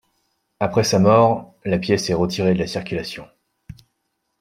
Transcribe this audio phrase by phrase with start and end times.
[0.59, 3.27] Après sa mort, la pièce est retirée de la circulation.